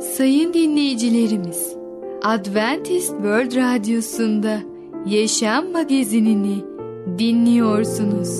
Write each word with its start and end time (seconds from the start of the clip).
Sayın 0.00 0.54
dinleyicilerimiz, 0.54 1.76
Adventist 2.22 3.10
World 3.10 3.56
Radyosu'nda 3.56 4.58
Yaşam 5.06 5.72
Magazinini 5.72 6.64
dinliyorsunuz. 7.18 8.38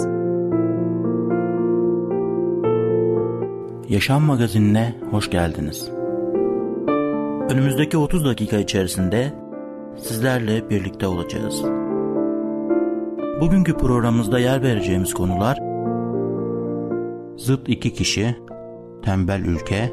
Yaşam 3.88 4.22
Magazinine 4.22 4.95
hoş 5.11 5.30
geldiniz. 5.30 5.91
Önümüzdeki 7.50 7.98
30 7.98 8.25
dakika 8.25 8.59
içerisinde 8.59 9.32
sizlerle 9.96 10.70
birlikte 10.70 11.07
olacağız. 11.07 11.62
Bugünkü 13.41 13.77
programımızda 13.77 14.38
yer 14.38 14.62
vereceğimiz 14.62 15.14
konular 15.14 15.59
Zıt 17.36 17.68
iki 17.68 17.93
kişi, 17.93 18.36
tembel 19.02 19.41
ülke, 19.41 19.93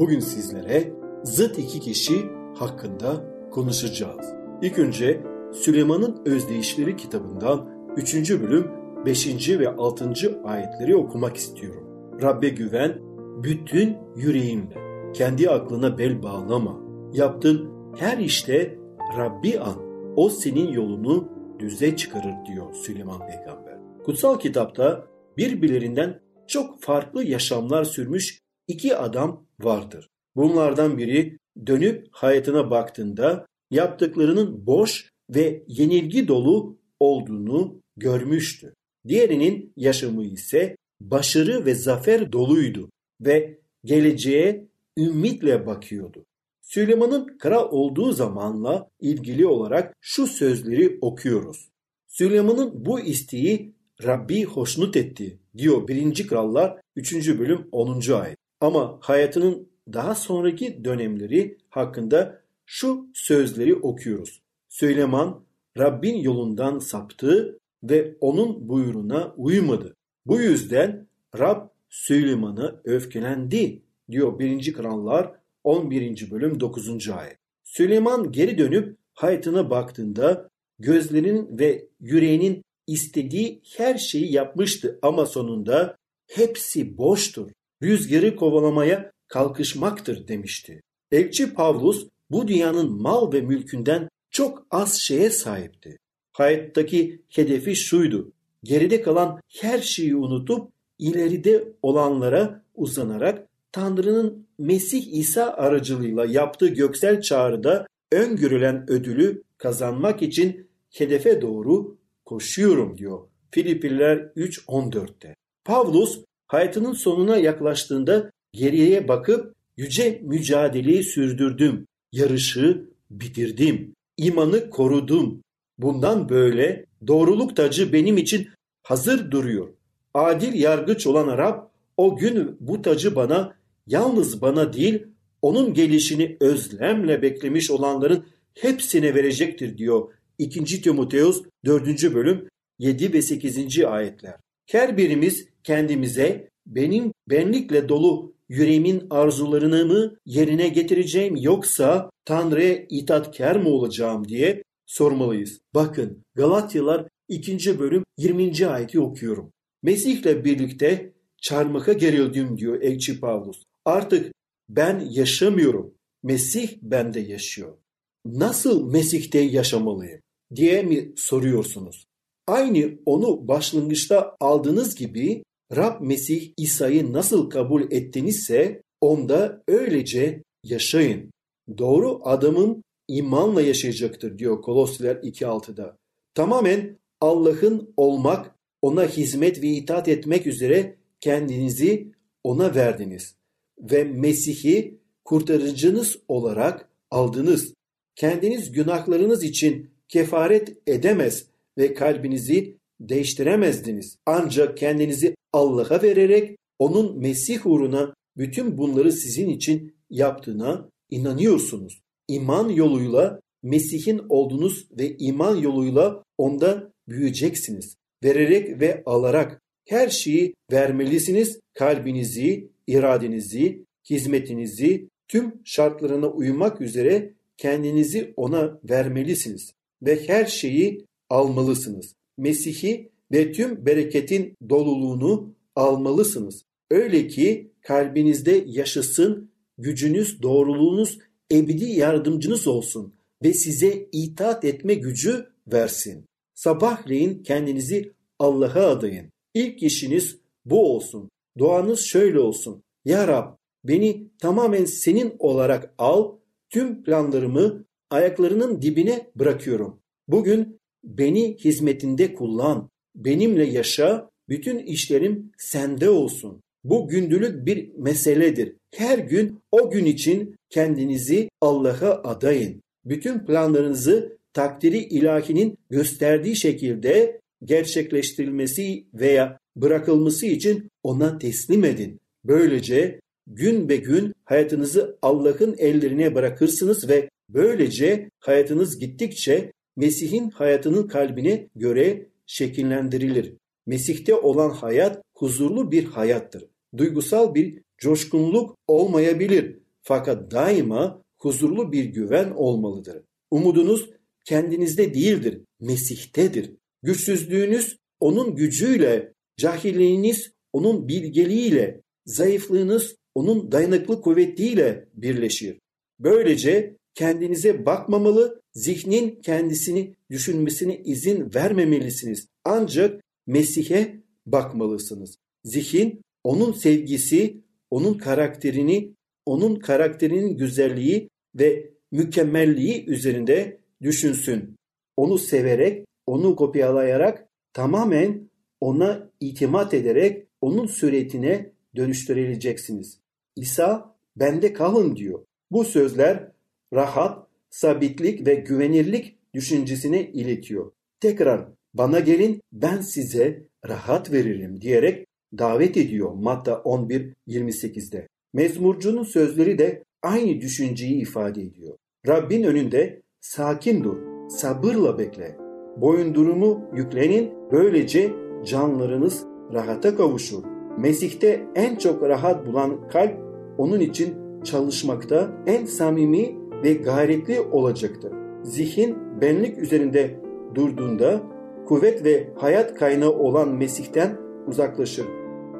Bugün 0.00 0.20
sizlere 0.20 0.92
zıt 1.24 1.58
iki 1.58 1.80
kişi 1.80 2.14
hakkında 2.54 3.24
konuşacağız. 3.50 4.34
İlk 4.62 4.78
önce 4.78 5.22
Süleyman'ın 5.52 6.22
Özdeyişleri 6.26 6.96
kitabından 6.96 7.68
3. 7.96 8.30
bölüm 8.30 8.70
5. 9.06 9.48
ve 9.48 9.68
6. 9.68 10.12
ayetleri 10.44 10.96
okumak 10.96 11.36
istiyorum. 11.36 11.84
Rabbe 12.22 12.48
güven 12.48 12.98
bütün 13.42 13.96
yüreğinle. 14.16 14.76
Kendi 15.12 15.50
aklına 15.50 15.98
bel 15.98 16.22
bağlama. 16.22 16.80
Yaptığın 17.12 17.70
her 17.96 18.18
işte 18.18 18.78
Rabbi 19.18 19.60
an. 19.60 19.76
O 20.16 20.28
senin 20.28 20.72
yolunu 20.72 21.28
düze 21.58 21.96
çıkarır 21.96 22.34
diyor 22.46 22.74
Süleyman 22.74 23.20
peygamber. 23.26 23.78
Kutsal 24.04 24.38
kitapta 24.38 25.04
birbirlerinden 25.36 26.20
çok 26.46 26.82
farklı 26.82 27.24
yaşamlar 27.24 27.84
sürmüş 27.84 28.40
iki 28.68 28.96
adam 28.96 29.49
vardır. 29.64 30.08
Bunlardan 30.36 30.98
biri 30.98 31.38
dönüp 31.66 32.06
hayatına 32.10 32.70
baktığında 32.70 33.46
yaptıklarının 33.70 34.66
boş 34.66 35.08
ve 35.34 35.62
yenilgi 35.68 36.28
dolu 36.28 36.78
olduğunu 37.00 37.80
görmüştü. 37.96 38.74
Diğerinin 39.08 39.72
yaşamı 39.76 40.24
ise 40.24 40.76
başarı 41.00 41.66
ve 41.66 41.74
zafer 41.74 42.32
doluydu 42.32 42.90
ve 43.20 43.58
geleceğe 43.84 44.68
ümitle 44.98 45.66
bakıyordu. 45.66 46.24
Süleyman'ın 46.62 47.38
kral 47.38 47.68
olduğu 47.70 48.12
zamanla 48.12 48.88
ilgili 49.00 49.46
olarak 49.46 49.96
şu 50.00 50.26
sözleri 50.26 50.98
okuyoruz. 51.00 51.68
Süleyman'ın 52.06 52.86
bu 52.86 53.00
isteği 53.00 53.74
Rabbi 54.02 54.44
hoşnut 54.44 54.96
etti 54.96 55.38
diyor 55.56 55.88
1. 55.88 56.26
Krallar 56.26 56.80
3. 56.96 57.38
bölüm 57.38 57.68
10. 57.72 58.12
ayet. 58.12 58.39
Ama 58.60 58.98
hayatının 59.00 59.68
daha 59.92 60.14
sonraki 60.14 60.84
dönemleri 60.84 61.58
hakkında 61.70 62.40
şu 62.66 63.06
sözleri 63.14 63.74
okuyoruz. 63.74 64.42
Süleyman 64.68 65.44
Rabbin 65.78 66.16
yolundan 66.16 66.78
saptı 66.78 67.58
ve 67.82 68.16
onun 68.20 68.68
buyruğuna 68.68 69.34
uymadı. 69.36 69.96
Bu 70.26 70.40
yüzden 70.40 71.06
Rab 71.38 71.68
Süleyman'a 71.88 72.80
öfkelendi 72.84 73.82
diyor 74.10 74.38
1. 74.38 74.72
Krallar 74.72 75.32
11. 75.64 76.30
bölüm 76.30 76.60
9. 76.60 77.08
ayet. 77.08 77.38
Süleyman 77.64 78.32
geri 78.32 78.58
dönüp 78.58 78.96
hayatına 79.14 79.70
baktığında 79.70 80.48
gözlerinin 80.78 81.58
ve 81.58 81.88
yüreğinin 82.00 82.64
istediği 82.86 83.62
her 83.76 83.98
şeyi 83.98 84.32
yapmıştı 84.32 84.98
ama 85.02 85.26
sonunda 85.26 85.96
hepsi 86.26 86.98
boştur. 86.98 87.50
Rüzgarı 87.82 88.36
kovalamaya 88.36 89.12
kalkışmaktır 89.28 90.28
demişti. 90.28 90.82
Elçi 91.12 91.54
Pavlus 91.54 92.08
bu 92.30 92.48
dünyanın 92.48 93.02
mal 93.02 93.32
ve 93.32 93.40
mülkünden 93.40 94.08
çok 94.30 94.66
az 94.70 95.00
şeye 95.00 95.30
sahipti. 95.30 95.98
Hayattaki 96.32 97.22
hedefi 97.28 97.76
şuydu. 97.76 98.32
Geride 98.64 99.02
kalan 99.02 99.40
her 99.60 99.78
şeyi 99.78 100.16
unutup 100.16 100.72
ileride 100.98 101.72
olanlara 101.82 102.64
uzanarak 102.74 103.48
Tanrı'nın 103.72 104.46
Mesih 104.58 105.12
İsa 105.12 105.44
aracılığıyla 105.44 106.24
yaptığı 106.24 106.68
göksel 106.68 107.20
çağrıda 107.20 107.86
öngörülen 108.12 108.90
ödülü 108.90 109.42
kazanmak 109.58 110.22
için 110.22 110.66
hedefe 110.90 111.42
doğru 111.42 111.96
koşuyorum 112.24 112.98
diyor 112.98 113.20
Filipliler 113.50 114.16
3.14'te. 114.18 115.34
Pavlus 115.64 116.24
hayatının 116.50 116.92
sonuna 116.92 117.36
yaklaştığında 117.36 118.30
geriye 118.52 119.08
bakıp 119.08 119.54
yüce 119.76 120.20
mücadeleyi 120.24 121.02
sürdürdüm, 121.02 121.86
yarışı 122.12 122.84
bitirdim, 123.10 123.94
imanı 124.16 124.70
korudum. 124.70 125.42
Bundan 125.78 126.28
böyle 126.28 126.86
doğruluk 127.06 127.56
tacı 127.56 127.92
benim 127.92 128.16
için 128.16 128.48
hazır 128.82 129.30
duruyor. 129.30 129.68
Adil 130.14 130.54
yargıç 130.54 131.06
olan 131.06 131.38
Rab 131.38 131.58
o 131.96 132.16
gün 132.16 132.56
bu 132.60 132.82
tacı 132.82 133.16
bana 133.16 133.56
yalnız 133.86 134.42
bana 134.42 134.72
değil 134.72 135.06
onun 135.42 135.74
gelişini 135.74 136.36
özlemle 136.40 137.22
beklemiş 137.22 137.70
olanların 137.70 138.24
hepsine 138.54 139.14
verecektir 139.14 139.78
diyor 139.78 140.12
2. 140.38 140.82
Timoteus 140.82 141.42
4. 141.64 142.14
bölüm 142.14 142.48
7 142.78 143.12
ve 143.12 143.22
8. 143.22 143.84
ayetler. 143.84 144.49
Her 144.70 144.96
birimiz 144.96 145.48
kendimize 145.64 146.48
benim 146.66 147.12
benlikle 147.30 147.88
dolu 147.88 148.34
yüreğimin 148.48 149.06
arzularını 149.10 149.86
mı 149.86 150.16
yerine 150.26 150.68
getireceğim 150.68 151.36
yoksa 151.36 152.10
Tanrı'ya 152.24 152.86
itaatkar 152.88 153.56
mı 153.56 153.68
olacağım 153.68 154.28
diye 154.28 154.62
sormalıyız. 154.86 155.60
Bakın 155.74 156.24
Galatyalar 156.34 157.08
2. 157.28 157.78
bölüm 157.78 158.04
20. 158.18 158.66
ayeti 158.66 159.00
okuyorum. 159.00 159.52
Mesih'le 159.82 160.44
birlikte 160.44 161.12
çarmıha 161.42 161.92
gerildim 161.92 162.58
diyor 162.58 162.82
Elçi 162.82 163.20
Pavlus. 163.20 163.62
Artık 163.84 164.32
ben 164.68 165.08
yaşamıyorum. 165.10 165.94
Mesih 166.22 166.78
bende 166.82 167.20
yaşıyor. 167.20 167.76
Nasıl 168.24 168.90
Mesih'te 168.90 169.38
yaşamalıyım 169.38 170.20
diye 170.54 170.82
mi 170.82 171.12
soruyorsunuz? 171.16 172.09
Aynı 172.50 172.98
onu 173.06 173.48
başlangıçta 173.48 174.36
aldığınız 174.40 174.94
gibi 174.94 175.44
Rab 175.76 176.00
Mesih 176.00 176.52
İsa'yı 176.56 177.12
nasıl 177.12 177.50
kabul 177.50 177.82
ettinizse 177.92 178.82
onda 179.00 179.62
öylece 179.68 180.42
yaşayın. 180.64 181.30
Doğru 181.78 182.20
adamın 182.24 182.84
imanla 183.08 183.62
yaşayacaktır 183.62 184.38
diyor 184.38 184.62
Kolosliler 184.62 185.16
2.6'da. 185.16 185.96
Tamamen 186.34 186.98
Allah'ın 187.20 187.94
olmak, 187.96 188.54
ona 188.82 189.06
hizmet 189.06 189.62
ve 189.62 189.66
itaat 189.66 190.08
etmek 190.08 190.46
üzere 190.46 190.96
kendinizi 191.20 192.12
ona 192.44 192.74
verdiniz 192.74 193.34
ve 193.80 194.04
Mesih'i 194.04 194.98
kurtarıcınız 195.24 196.18
olarak 196.28 196.88
aldınız. 197.10 197.74
Kendiniz 198.16 198.72
günahlarınız 198.72 199.44
için 199.44 199.90
kefaret 200.08 200.76
edemez 200.86 201.50
ve 201.78 201.94
kalbinizi 201.94 202.76
değiştiremezdiniz. 203.00 204.16
Ancak 204.26 204.76
kendinizi 204.76 205.34
Allah'a 205.52 206.02
vererek 206.02 206.56
onun 206.78 207.18
Mesih 207.18 207.66
uğruna 207.66 208.14
bütün 208.36 208.78
bunları 208.78 209.12
sizin 209.12 209.48
için 209.48 209.94
yaptığına 210.10 210.88
inanıyorsunuz. 211.10 212.00
İman 212.28 212.68
yoluyla 212.68 213.40
Mesih'in 213.62 214.22
oldunuz 214.28 214.88
ve 214.98 215.16
iman 215.16 215.56
yoluyla 215.56 216.22
onda 216.38 216.92
büyüyeceksiniz. 217.08 217.96
Vererek 218.24 218.80
ve 218.80 219.02
alarak 219.06 219.60
her 219.88 220.08
şeyi 220.08 220.54
vermelisiniz. 220.72 221.60
Kalbinizi, 221.74 222.70
iradenizi, 222.86 223.84
hizmetinizi 224.10 225.08
tüm 225.28 225.52
şartlarına 225.64 226.26
uymak 226.28 226.80
üzere 226.80 227.34
kendinizi 227.56 228.34
ona 228.36 228.80
vermelisiniz 228.90 229.72
ve 230.02 230.28
her 230.28 230.44
şeyi 230.44 231.06
almalısınız. 231.30 232.14
Mesih'i 232.38 233.10
ve 233.32 233.52
tüm 233.52 233.86
bereketin 233.86 234.54
doluluğunu 234.68 235.54
almalısınız. 235.76 236.64
Öyle 236.90 237.28
ki 237.28 237.72
kalbinizde 237.82 238.64
yaşasın, 238.66 239.50
gücünüz, 239.78 240.42
doğruluğunuz 240.42 241.18
ebedi 241.52 241.84
yardımcınız 241.84 242.66
olsun 242.66 243.14
ve 243.42 243.54
size 243.54 244.08
itaat 244.12 244.64
etme 244.64 244.94
gücü 244.94 245.46
versin. 245.72 246.24
Sabahleyin 246.54 247.42
kendinizi 247.42 248.12
Allah'a 248.38 248.86
adayın. 248.86 249.30
İlk 249.54 249.82
işiniz 249.82 250.38
bu 250.64 250.94
olsun. 250.94 251.30
Duanız 251.58 252.00
şöyle 252.00 252.40
olsun. 252.40 252.82
Ya 253.04 253.28
Rab 253.28 253.56
beni 253.84 254.28
tamamen 254.38 254.84
senin 254.84 255.34
olarak 255.38 255.94
al, 255.98 256.32
tüm 256.70 257.02
planlarımı 257.02 257.84
ayaklarının 258.10 258.82
dibine 258.82 259.30
bırakıyorum. 259.36 260.00
Bugün 260.28 260.79
beni 261.04 261.56
hizmetinde 261.56 262.34
kullan, 262.34 262.90
benimle 263.14 263.64
yaşa, 263.64 264.30
bütün 264.48 264.78
işlerim 264.78 265.52
sende 265.58 266.10
olsun. 266.10 266.62
Bu 266.84 267.08
gündülük 267.08 267.66
bir 267.66 267.90
meseledir. 267.96 268.76
Her 268.94 269.18
gün 269.18 269.58
o 269.72 269.90
gün 269.90 270.04
için 270.04 270.56
kendinizi 270.70 271.48
Allah'a 271.60 272.22
adayın. 272.22 272.82
Bütün 273.04 273.38
planlarınızı 273.38 274.38
takdiri 274.52 274.98
ilahinin 274.98 275.78
gösterdiği 275.90 276.56
şekilde 276.56 277.40
gerçekleştirilmesi 277.64 279.04
veya 279.14 279.58
bırakılması 279.76 280.46
için 280.46 280.90
ona 281.02 281.38
teslim 281.38 281.84
edin. 281.84 282.20
Böylece 282.44 283.20
gün 283.46 283.88
be 283.88 283.96
gün 283.96 284.32
hayatınızı 284.44 285.18
Allah'ın 285.22 285.74
ellerine 285.78 286.34
bırakırsınız 286.34 287.08
ve 287.08 287.30
böylece 287.48 288.30
hayatınız 288.40 288.98
gittikçe 288.98 289.72
Mesih'in 289.96 290.50
hayatının 290.50 291.08
kalbine 291.08 291.68
göre 291.76 292.26
şekillendirilir. 292.46 293.54
Mesih'te 293.86 294.34
olan 294.34 294.70
hayat 294.70 295.22
huzurlu 295.34 295.92
bir 295.92 296.04
hayattır. 296.04 296.64
Duygusal 296.96 297.54
bir 297.54 297.82
coşkunluk 297.98 298.76
olmayabilir 298.88 299.78
fakat 300.02 300.50
daima 300.50 301.22
huzurlu 301.38 301.92
bir 301.92 302.04
güven 302.04 302.50
olmalıdır. 302.50 303.22
Umudunuz 303.50 304.10
kendinizde 304.44 305.14
değildir, 305.14 305.60
Mesih'tedir. 305.80 306.70
Güçsüzlüğünüz 307.02 307.96
onun 308.20 308.56
gücüyle, 308.56 309.32
cahilliğiniz 309.56 310.52
onun 310.72 311.08
bilgeliğiyle, 311.08 312.00
zayıflığınız 312.26 313.16
onun 313.34 313.72
dayanıklı 313.72 314.20
kuvvetiyle 314.20 315.08
birleşir. 315.14 315.78
Böylece 316.18 316.96
kendinize 317.14 317.86
bakmamalı, 317.86 318.59
zihnin 318.74 319.40
kendisini 319.42 320.14
düşünmesine 320.30 320.98
izin 320.98 321.54
vermemelisiniz. 321.54 322.48
Ancak 322.64 323.20
Mesih'e 323.46 324.20
bakmalısınız. 324.46 325.36
Zihin 325.64 326.22
onun 326.44 326.72
sevgisi, 326.72 327.60
onun 327.90 328.14
karakterini, 328.14 329.14
onun 329.46 329.76
karakterinin 329.76 330.56
güzelliği 330.56 331.30
ve 331.54 331.90
mükemmelliği 332.12 333.06
üzerinde 333.06 333.80
düşünsün. 334.02 334.76
Onu 335.16 335.38
severek, 335.38 336.06
onu 336.26 336.56
kopyalayarak 336.56 337.48
tamamen 337.72 338.50
ona 338.80 339.30
itimat 339.40 339.94
ederek 339.94 340.46
onun 340.60 340.86
suretine 340.86 341.72
dönüştürüleceksiniz. 341.96 343.20
İsa 343.56 344.16
bende 344.36 344.72
kalın 344.72 345.16
diyor. 345.16 345.44
Bu 345.70 345.84
sözler 345.84 346.52
rahat, 346.92 347.46
sabitlik 347.70 348.46
ve 348.46 348.54
güvenirlik 348.54 349.38
düşüncesine 349.54 350.30
iletiyor. 350.30 350.92
Tekrar 351.20 351.68
bana 351.94 352.20
gelin 352.20 352.60
ben 352.72 353.00
size 353.00 353.62
rahat 353.88 354.32
veririm 354.32 354.80
diyerek 354.80 355.26
davet 355.58 355.96
ediyor 355.96 356.32
Matta 356.34 356.72
11.28'de. 356.72 358.28
Mezmurcunun 358.52 359.24
sözleri 359.24 359.78
de 359.78 360.04
aynı 360.22 360.60
düşünceyi 360.60 361.22
ifade 361.22 361.62
ediyor. 361.62 361.96
Rabbin 362.26 362.62
önünde 362.62 363.22
sakin 363.40 364.04
dur, 364.04 364.16
sabırla 364.48 365.18
bekle. 365.18 365.56
Boyundurumu 365.96 366.90
yüklenin, 366.94 367.52
böylece 367.72 368.32
canlarınız 368.64 369.44
rahata 369.72 370.16
kavuşur. 370.16 370.64
Mesih'te 370.98 371.66
en 371.74 371.96
çok 371.96 372.22
rahat 372.22 372.66
bulan 372.66 373.08
kalp 373.08 373.38
onun 373.78 374.00
için 374.00 374.34
çalışmakta 374.64 375.50
en 375.66 375.84
samimi 375.84 376.59
ve 376.84 376.92
gayretli 376.92 377.60
olacaktır. 377.60 378.32
Zihin 378.62 379.16
benlik 379.40 379.78
üzerinde 379.78 380.40
durduğunda 380.74 381.40
kuvvet 381.86 382.24
ve 382.24 382.48
hayat 382.56 382.94
kaynağı 382.94 383.30
olan 383.30 383.68
Mesih'ten 383.68 384.36
uzaklaşır. 384.66 385.26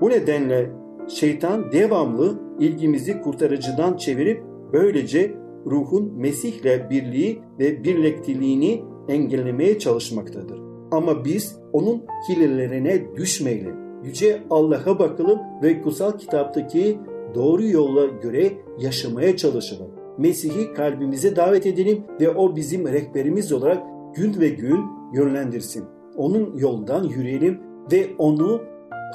Bu 0.00 0.10
nedenle 0.10 0.70
şeytan 1.08 1.72
devamlı 1.72 2.38
ilgimizi 2.58 3.20
kurtarıcıdan 3.20 3.96
çevirip 3.96 4.42
böylece 4.72 5.34
ruhun 5.66 6.12
Mesih'le 6.16 6.90
birliği 6.90 7.42
ve 7.58 7.84
birlikteliğini 7.84 8.84
engellemeye 9.08 9.78
çalışmaktadır. 9.78 10.60
Ama 10.90 11.24
biz 11.24 11.56
onun 11.72 12.02
hilelerine 12.28 13.16
düşmeyelim. 13.16 13.74
Yüce 14.04 14.42
Allah'a 14.50 14.98
bakalım 14.98 15.38
ve 15.62 15.80
kutsal 15.80 16.18
kitaptaki 16.18 16.98
doğru 17.34 17.64
yolla 17.64 18.06
göre 18.06 18.52
yaşamaya 18.78 19.36
çalışalım. 19.36 19.99
Mesih'i 20.20 20.74
kalbimize 20.74 21.36
davet 21.36 21.66
edelim 21.66 22.04
ve 22.20 22.30
o 22.30 22.56
bizim 22.56 22.86
rehberimiz 22.86 23.52
olarak 23.52 23.82
gün 24.14 24.40
ve 24.40 24.48
gün 24.48 24.84
yönlendirsin. 25.14 25.84
Onun 26.16 26.58
yoldan 26.58 27.04
yürüyelim 27.04 27.60
ve 27.92 28.10
onu 28.18 28.62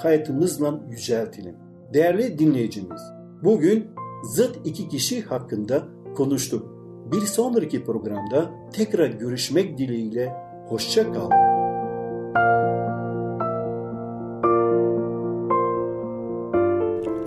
hayatımızla 0.02 0.80
yüceltelim. 0.90 1.56
Değerli 1.94 2.40
dinleyicimiz, 2.40 3.02
bugün 3.44 3.88
zıt 4.24 4.60
iki 4.64 4.90
kişi 4.90 5.22
hakkında 5.22 5.84
konuştuk. 6.16 6.76
Bir 7.12 7.22
sonraki 7.22 7.84
programda 7.84 8.52
tekrar 8.74 9.10
görüşmek 9.10 9.78
dileğiyle 9.78 10.34
hoşça 10.68 11.12
kalın. 11.12 11.32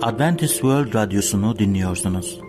Adventist 0.01 0.53
World 0.53 0.93
Radyosu'nu 0.93 1.59
dinliyorsunuz. 1.59 2.48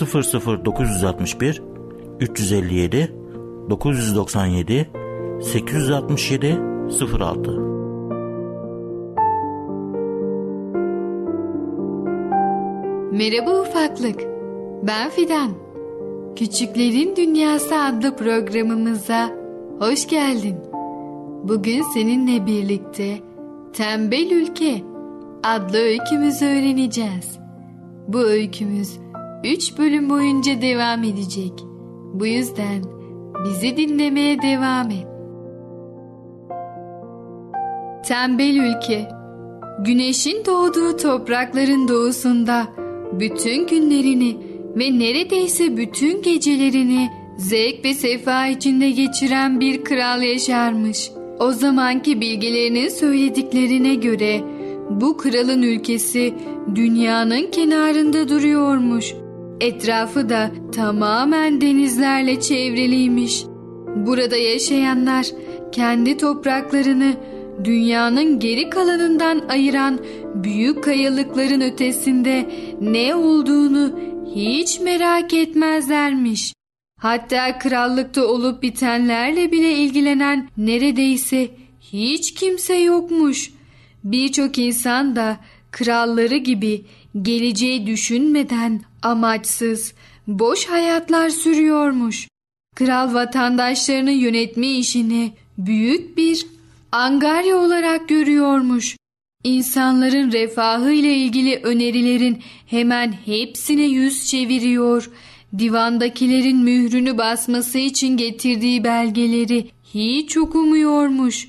00961 0.00 1.62
357 2.20 3.14
997 3.70 4.90
867 5.42 6.58
06 7.20 7.72
Merhaba 13.12 13.60
ufaklık. 13.60 14.20
Ben 14.82 15.10
Fidan. 15.10 15.50
Küçüklerin 16.36 17.16
Dünyası 17.16 17.74
adlı 17.74 18.16
programımıza 18.16 19.30
hoş 19.78 20.08
geldin. 20.08 20.56
Bugün 21.42 21.82
seninle 21.94 22.46
birlikte 22.46 23.18
Tembel 23.72 24.30
Ülke 24.30 24.82
adlı 25.42 25.78
öykümüzü 25.78 26.44
öğreneceğiz. 26.44 27.38
Bu 28.08 28.18
öykümüz 28.18 29.01
3 29.44 29.78
bölüm 29.78 30.10
boyunca 30.10 30.62
devam 30.62 31.04
edecek. 31.04 31.52
Bu 32.12 32.26
yüzden 32.26 32.82
bizi 33.44 33.76
dinlemeye 33.76 34.42
devam 34.42 34.90
et. 34.90 35.06
Tembel 38.08 38.56
Ülke 38.56 39.08
Güneşin 39.84 40.44
doğduğu 40.46 40.96
toprakların 40.96 41.88
doğusunda 41.88 42.68
bütün 43.12 43.66
günlerini 43.66 44.36
ve 44.76 44.98
neredeyse 44.98 45.76
bütün 45.76 46.22
gecelerini 46.22 47.10
zevk 47.38 47.84
ve 47.84 47.94
sefa 47.94 48.46
içinde 48.46 48.90
geçiren 48.90 49.60
bir 49.60 49.84
kral 49.84 50.22
yaşarmış. 50.22 51.10
O 51.38 51.52
zamanki 51.52 52.20
bilgilerinin 52.20 52.88
söylediklerine 52.88 53.94
göre 53.94 54.40
bu 54.90 55.16
kralın 55.16 55.62
ülkesi 55.62 56.34
dünyanın 56.74 57.50
kenarında 57.50 58.28
duruyormuş. 58.28 59.14
Etrafı 59.60 60.28
da 60.28 60.50
tamamen 60.74 61.60
denizlerle 61.60 62.40
çevriliymiş. 62.40 63.44
Burada 63.96 64.36
yaşayanlar 64.36 65.26
kendi 65.72 66.16
topraklarını 66.16 67.14
dünyanın 67.64 68.38
geri 68.38 68.70
kalanından 68.70 69.42
ayıran 69.48 69.98
büyük 70.34 70.84
kayalıkların 70.84 71.60
ötesinde 71.60 72.50
ne 72.80 73.14
olduğunu 73.14 73.98
hiç 74.34 74.80
merak 74.80 75.34
etmezlermiş. 75.34 76.54
Hatta 77.00 77.58
krallıkta 77.58 78.26
olup 78.26 78.62
bitenlerle 78.62 79.52
bile 79.52 79.72
ilgilenen 79.72 80.48
neredeyse 80.56 81.50
hiç 81.80 82.34
kimse 82.34 82.74
yokmuş. 82.74 83.50
Birçok 84.04 84.58
insan 84.58 85.16
da 85.16 85.36
kralları 85.70 86.36
gibi 86.36 86.84
geleceği 87.22 87.86
düşünmeden 87.86 88.80
amaçsız, 89.02 89.94
boş 90.26 90.64
hayatlar 90.64 91.30
sürüyormuş. 91.30 92.28
Kral 92.76 93.14
vatandaşlarını 93.14 94.10
yönetme 94.10 94.66
işini 94.66 95.32
büyük 95.58 96.16
bir 96.16 96.46
angarya 96.92 97.56
olarak 97.56 98.08
görüyormuş. 98.08 98.96
İnsanların 99.44 100.32
refahı 100.32 100.92
ile 100.92 101.14
ilgili 101.14 101.56
önerilerin 101.56 102.42
hemen 102.66 103.12
hepsine 103.24 103.84
yüz 103.84 104.28
çeviriyor. 104.28 105.10
Divandakilerin 105.58 106.56
mührünü 106.56 107.18
basması 107.18 107.78
için 107.78 108.16
getirdiği 108.16 108.84
belgeleri 108.84 109.70
hiç 109.94 110.36
okumuyormuş. 110.36 111.48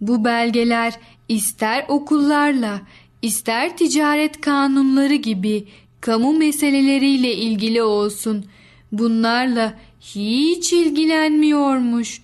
Bu 0.00 0.24
belgeler 0.24 0.94
ister 1.28 1.84
okullarla, 1.88 2.80
ister 3.24 3.76
ticaret 3.76 4.40
kanunları 4.40 5.14
gibi 5.14 5.64
kamu 6.00 6.32
meseleleriyle 6.32 7.34
ilgili 7.34 7.82
olsun. 7.82 8.44
Bunlarla 8.92 9.78
hiç 10.00 10.72
ilgilenmiyormuş. 10.72 12.22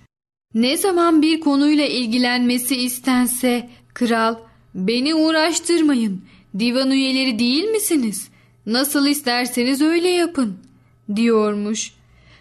Ne 0.54 0.76
zaman 0.76 1.23
bir 1.23 1.40
konuyla 1.40 1.87
ilgilenmesi 1.87 2.76
istense 2.76 3.71
kral 3.95 4.35
beni 4.75 5.14
uğraştırmayın 5.14 6.23
divan 6.59 6.90
üyeleri 6.90 7.38
değil 7.38 7.64
misiniz? 7.64 8.28
Nasıl 8.66 9.07
isterseniz 9.07 9.83
öyle 9.83 10.09
yapın 10.09 10.59
diyormuş. 11.16 11.92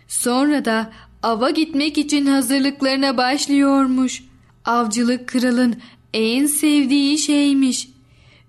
Sonra 0.08 0.66
da 0.66 0.92
ava 1.24 1.50
gitmek 1.50 1.98
için 1.98 2.25
hazırlıklarına 2.25 3.18
başlıyormuş. 3.18 4.24
Avcılık 4.66 5.28
kralın 5.28 5.75
en 6.13 6.46
sevdiği 6.46 7.18
şeymiş. 7.18 7.88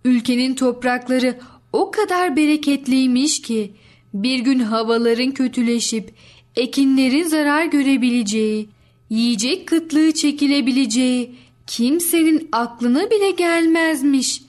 Ülkenin 0.05 0.55
toprakları 0.55 1.39
o 1.73 1.91
kadar 1.91 2.37
bereketliymiş 2.37 3.43
ki 3.43 3.73
bir 4.15 4.39
gün 4.39 4.59
havaların 4.59 5.31
kötüleşip 5.31 6.15
ekinlerin 6.57 7.25
zarar 7.25 7.65
görebileceği, 7.65 8.69
yiyecek 9.11 9.69
kıtlığı 9.69 10.13
çekilebileceği 10.13 11.35
kimsenin 11.67 12.49
aklına 12.53 13.11
bile 13.11 13.31
gelmezmiş. 13.31 14.43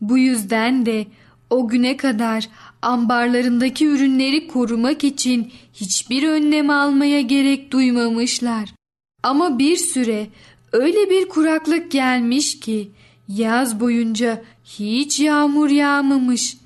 Bu 0.00 0.18
yüzden 0.18 0.86
de 0.86 1.06
o 1.50 1.68
güne 1.68 1.96
kadar 1.96 2.48
ambarlarındaki 2.82 3.86
ürünleri 3.86 4.48
korumak 4.48 5.04
için 5.04 5.52
hiçbir 5.74 6.28
önlem 6.28 6.70
almaya 6.70 7.20
gerek 7.20 7.72
duymamışlar. 7.72 8.74
Ama 9.22 9.58
bir 9.58 9.76
süre 9.76 10.26
öyle 10.72 11.10
bir 11.10 11.28
kuraklık 11.28 11.90
gelmiş 11.90 12.60
ki 12.60 12.90
yaz 13.28 13.80
boyunca 13.80 14.44
hiç 14.66 15.20
yağmur 15.20 15.70
yağmamış. 15.70 16.56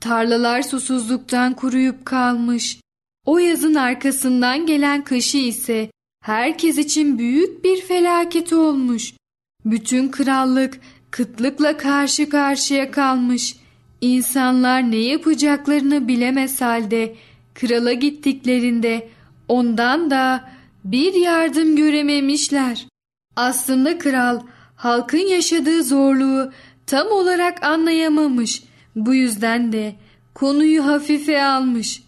Tarlalar 0.00 0.62
susuzluktan 0.62 1.54
kuruyup 1.54 2.06
kalmış. 2.06 2.80
O 3.26 3.38
yazın 3.38 3.74
arkasından 3.74 4.66
gelen 4.66 5.04
kışı 5.04 5.38
ise 5.38 5.90
herkes 6.24 6.78
için 6.78 7.18
büyük 7.18 7.64
bir 7.64 7.80
felaket 7.80 8.52
olmuş. 8.52 9.14
Bütün 9.64 10.08
krallık 10.08 10.80
kıtlıkla 11.10 11.76
karşı 11.76 12.28
karşıya 12.28 12.90
kalmış. 12.90 13.56
İnsanlar 14.00 14.90
ne 14.90 14.96
yapacaklarını 14.96 16.08
bilemez 16.08 16.60
halde 16.60 17.14
krala 17.54 17.92
gittiklerinde 17.92 19.08
ondan 19.48 20.10
da 20.10 20.50
bir 20.84 21.14
yardım 21.14 21.76
görememişler. 21.76 22.86
Aslında 23.36 23.98
kral 23.98 24.40
halkın 24.76 25.18
yaşadığı 25.18 25.82
zorluğu 25.82 26.52
tam 26.88 27.06
olarak 27.06 27.62
anlayamamış. 27.62 28.62
Bu 28.96 29.14
yüzden 29.14 29.72
de 29.72 29.94
konuyu 30.34 30.86
hafife 30.86 31.44
almış. 31.44 32.02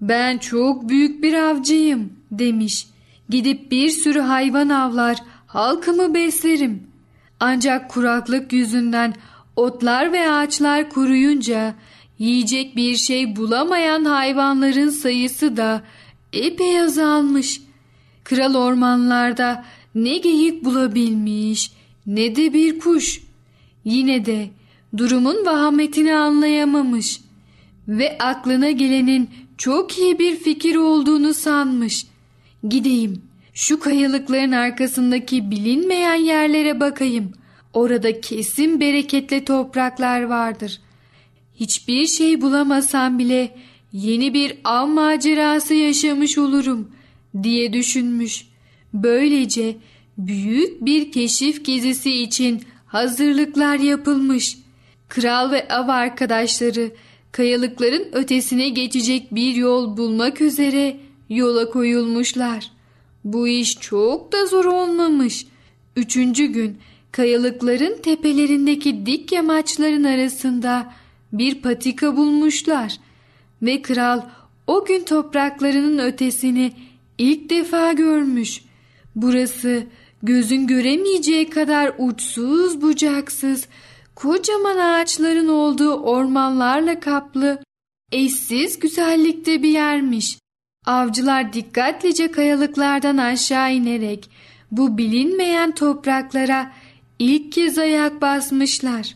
Ben 0.00 0.38
çok 0.38 0.88
büyük 0.88 1.22
bir 1.22 1.34
avcıyım 1.34 2.12
demiş. 2.30 2.86
Gidip 3.28 3.70
bir 3.70 3.90
sürü 3.90 4.20
hayvan 4.20 4.68
avlar, 4.68 5.16
halkımı 5.46 6.14
beslerim. 6.14 6.82
Ancak 7.40 7.90
kuraklık 7.90 8.52
yüzünden 8.52 9.14
otlar 9.56 10.12
ve 10.12 10.30
ağaçlar 10.30 10.90
kuruyunca 10.90 11.74
yiyecek 12.18 12.76
bir 12.76 12.96
şey 12.96 13.36
bulamayan 13.36 14.04
hayvanların 14.04 14.90
sayısı 14.90 15.56
da 15.56 15.82
epey 16.32 16.80
azalmış. 16.80 17.60
Kral 18.24 18.54
ormanlarda 18.54 19.64
ne 19.94 20.18
geyik 20.18 20.64
bulabilmiş 20.64 21.72
ne 22.06 22.36
de 22.36 22.52
bir 22.52 22.78
kuş. 22.78 23.23
Yine 23.84 24.26
de 24.26 24.50
durumun 24.96 25.46
vahametini 25.46 26.14
anlayamamış 26.14 27.20
ve 27.88 28.18
aklına 28.18 28.70
gelenin 28.70 29.30
çok 29.58 29.98
iyi 29.98 30.18
bir 30.18 30.36
fikir 30.36 30.76
olduğunu 30.76 31.34
sanmış. 31.34 32.06
Gideyim, 32.68 33.22
şu 33.54 33.80
kayalıkların 33.80 34.52
arkasındaki 34.52 35.50
bilinmeyen 35.50 36.14
yerlere 36.14 36.80
bakayım. 36.80 37.32
Orada 37.72 38.20
kesin 38.20 38.80
bereketli 38.80 39.44
topraklar 39.44 40.22
vardır. 40.22 40.80
Hiçbir 41.60 42.06
şey 42.06 42.40
bulamasam 42.40 43.18
bile 43.18 43.56
yeni 43.92 44.34
bir 44.34 44.56
av 44.64 44.86
macerası 44.86 45.74
yaşamış 45.74 46.38
olurum 46.38 46.88
diye 47.42 47.72
düşünmüş. 47.72 48.46
Böylece 48.94 49.76
büyük 50.18 50.84
bir 50.84 51.12
keşif 51.12 51.64
gezisi 51.64 52.22
için 52.22 52.62
hazırlıklar 52.94 53.78
yapılmış. 53.78 54.58
Kral 55.08 55.50
ve 55.50 55.68
av 55.68 55.88
arkadaşları 55.88 56.90
kayalıkların 57.32 58.08
ötesine 58.12 58.68
geçecek 58.68 59.34
bir 59.34 59.54
yol 59.54 59.96
bulmak 59.96 60.40
üzere 60.40 60.96
yola 61.28 61.70
koyulmuşlar. 61.70 62.70
Bu 63.24 63.48
iş 63.48 63.80
çok 63.80 64.32
da 64.32 64.46
zor 64.46 64.64
olmamış. 64.64 65.46
Üçüncü 65.96 66.46
gün 66.46 66.78
kayalıkların 67.12 68.02
tepelerindeki 68.02 69.06
dik 69.06 69.32
yamaçların 69.32 70.04
arasında 70.04 70.92
bir 71.32 71.62
patika 71.62 72.16
bulmuşlar 72.16 72.96
ve 73.62 73.82
kral 73.82 74.22
o 74.66 74.84
gün 74.84 75.04
topraklarının 75.04 75.98
ötesini 75.98 76.72
ilk 77.18 77.50
defa 77.50 77.92
görmüş. 77.92 78.64
Burası 79.14 79.86
gözün 80.24 80.66
göremeyeceği 80.66 81.50
kadar 81.50 81.92
uçsuz 81.98 82.82
bucaksız, 82.82 83.68
kocaman 84.14 84.76
ağaçların 84.76 85.48
olduğu 85.48 85.94
ormanlarla 85.94 87.00
kaplı, 87.00 87.62
eşsiz 88.12 88.78
güzellikte 88.78 89.62
bir 89.62 89.68
yermiş. 89.68 90.38
Avcılar 90.86 91.52
dikkatlice 91.52 92.30
kayalıklardan 92.30 93.16
aşağı 93.16 93.74
inerek 93.74 94.30
bu 94.70 94.98
bilinmeyen 94.98 95.74
topraklara 95.74 96.72
ilk 97.18 97.52
kez 97.52 97.78
ayak 97.78 98.22
basmışlar. 98.22 99.14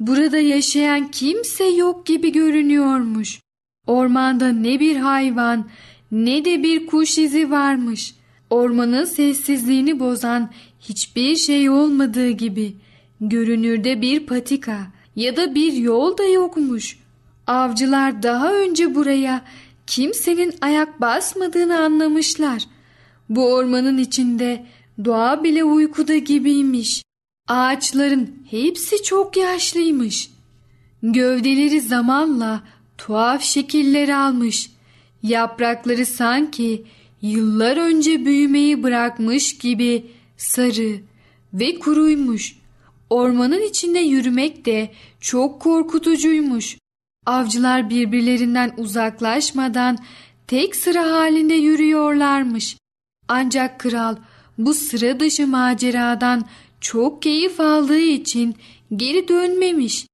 Burada 0.00 0.38
yaşayan 0.38 1.10
kimse 1.10 1.64
yok 1.64 2.06
gibi 2.06 2.32
görünüyormuş. 2.32 3.40
Ormanda 3.86 4.48
ne 4.48 4.80
bir 4.80 4.96
hayvan 4.96 5.68
ne 6.10 6.44
de 6.44 6.62
bir 6.62 6.86
kuş 6.86 7.18
izi 7.18 7.50
varmış. 7.50 8.14
Ormanın 8.50 9.04
sessizliğini 9.04 10.00
bozan 10.00 10.50
hiçbir 10.80 11.36
şey 11.36 11.70
olmadığı 11.70 12.30
gibi 12.30 12.76
görünürde 13.20 14.02
bir 14.02 14.26
patika 14.26 14.86
ya 15.16 15.36
da 15.36 15.54
bir 15.54 15.72
yol 15.72 16.18
da 16.18 16.24
yokmuş. 16.24 16.98
Avcılar 17.46 18.22
daha 18.22 18.52
önce 18.54 18.94
buraya 18.94 19.44
kimsenin 19.86 20.54
ayak 20.60 21.00
basmadığını 21.00 21.78
anlamışlar. 21.78 22.62
Bu 23.28 23.52
ormanın 23.54 23.98
içinde 23.98 24.66
doğa 25.04 25.44
bile 25.44 25.64
uykuda 25.64 26.16
gibiymiş. 26.16 27.02
Ağaçların 27.48 28.34
hepsi 28.50 29.02
çok 29.02 29.36
yaşlıymış. 29.36 30.30
Gövdeleri 31.02 31.80
zamanla 31.80 32.62
tuhaf 32.98 33.42
şekiller 33.42 34.08
almış. 34.08 34.70
Yaprakları 35.22 36.06
sanki 36.06 36.84
yıllar 37.22 37.76
önce 37.76 38.24
büyümeyi 38.24 38.82
bırakmış 38.82 39.58
gibi 39.58 40.06
sarı 40.36 41.00
ve 41.54 41.78
kuruymuş. 41.78 42.56
Ormanın 43.10 43.62
içinde 43.62 43.98
yürümek 43.98 44.66
de 44.66 44.92
çok 45.20 45.60
korkutucuymuş. 45.60 46.78
Avcılar 47.26 47.90
birbirlerinden 47.90 48.74
uzaklaşmadan 48.76 49.98
tek 50.46 50.76
sıra 50.76 51.10
halinde 51.10 51.54
yürüyorlarmış. 51.54 52.76
Ancak 53.28 53.80
kral 53.80 54.16
bu 54.58 54.74
sıra 54.74 55.20
dışı 55.20 55.46
maceradan 55.46 56.44
çok 56.80 57.22
keyif 57.22 57.60
aldığı 57.60 58.00
için 58.00 58.54
geri 58.96 59.28
dönmemiş. 59.28 60.06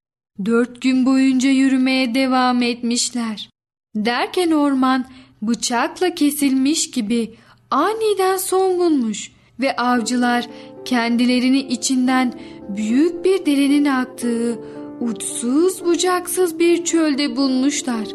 Dört 0.45 0.83
gün 0.83 1.07
boyunca 1.07 1.51
yürümeye 1.51 2.15
devam 2.15 2.63
etmişler. 2.63 3.51
Derken 3.97 4.51
orman 4.51 5.07
bıçakla 5.43 6.15
kesilmiş 6.15 6.91
gibi 6.91 7.35
aniden 7.71 8.37
son 8.37 8.79
bulmuş 8.79 9.33
ve 9.61 9.77
avcılar 9.77 10.49
kendilerini 10.85 11.59
içinden 11.59 12.35
büyük 12.69 13.25
bir 13.25 13.47
derenin 13.47 13.85
aktığı 13.85 14.59
uçsuz 15.01 15.85
bucaksız 15.85 16.59
bir 16.59 16.85
çölde 16.85 17.37
bulmuşlar. 17.37 18.07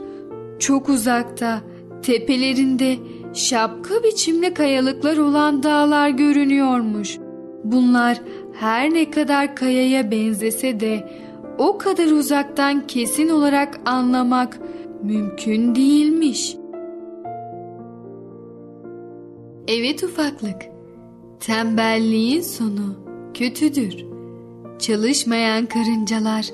Çok 0.60 0.90
uzakta, 0.90 1.62
tepelerinde 2.04 2.98
şapka 3.34 4.04
biçimli 4.04 4.54
kayalıklar 4.54 5.18
olan 5.18 5.64
dağlar 5.64 6.10
görünüyormuş. 6.10 7.18
Bunlar 7.64 8.22
her 8.54 8.94
ne 8.94 9.12
kadar 9.12 9.56
kayaya 9.56 10.12
benzese 10.12 10.80
de 10.80 11.10
o 11.58 11.78
kadar 11.78 12.06
uzaktan 12.06 12.88
kesin 12.88 13.30
olarak 13.30 13.80
anlamak 13.86 14.60
mümkün 15.04 15.76
değilmiş. 15.76 16.56
Evet 19.68 20.04
ufaklık, 20.04 20.62
tembelliğin 21.40 22.42
sonu 22.42 22.96
kötüdür. 23.34 24.06
Çalışmayan 24.80 25.66
karıncalar 25.66 26.46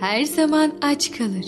her 0.00 0.24
zaman 0.24 0.72
aç 0.82 1.18
kalır. 1.18 1.46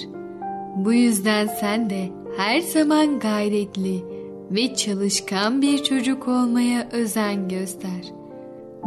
Bu 0.76 0.92
yüzden 0.92 1.46
sen 1.46 1.90
de 1.90 2.10
her 2.36 2.60
zaman 2.60 3.18
gayretli 3.18 4.04
ve 4.50 4.74
çalışkan 4.74 5.62
bir 5.62 5.82
çocuk 5.82 6.28
olmaya 6.28 6.88
özen 6.92 7.48
göster. 7.48 8.12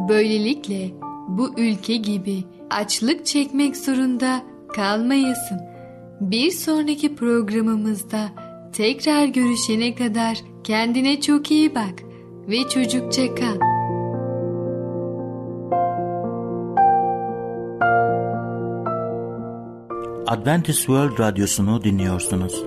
Böylelikle 0.09 0.89
bu 1.27 1.49
ülke 1.57 1.95
gibi 1.95 2.43
açlık 2.69 3.25
çekmek 3.25 3.77
zorunda 3.77 4.41
kalmayasın. 4.75 5.59
Bir 6.21 6.51
sonraki 6.51 7.15
programımızda 7.15 8.29
tekrar 8.73 9.25
görüşene 9.25 9.95
kadar 9.95 10.37
kendine 10.63 11.21
çok 11.21 11.51
iyi 11.51 11.75
bak 11.75 12.08
ve 12.49 12.69
çocukça 12.69 13.35
kal. 13.35 13.59
Adventist 20.27 20.77
World 20.77 21.19
Radyosu'nu 21.19 21.83
dinliyorsunuz. 21.83 22.63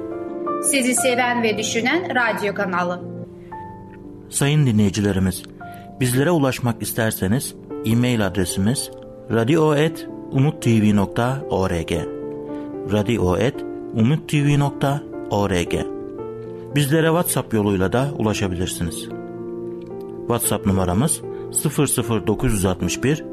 Sizi 0.62 0.94
seven 0.94 1.42
ve 1.42 1.58
düşünen 1.58 2.14
radyo 2.14 2.54
kanalı. 2.54 3.02
Sayın 4.30 4.66
dinleyicilerimiz, 4.66 5.42
bizlere 6.00 6.30
ulaşmak 6.30 6.82
isterseniz 6.82 7.54
e-mail 7.84 8.26
adresimiz 8.26 8.90
radio.umutv.org 9.30 11.92
radio.umutv.org 12.92 15.74
Bizlere 16.74 17.06
WhatsApp 17.06 17.54
yoluyla 17.54 17.92
da 17.92 18.10
ulaşabilirsiniz. 18.18 19.21
WhatsApp 20.32 20.66
numaramız 20.66 21.22
00961 21.52 23.24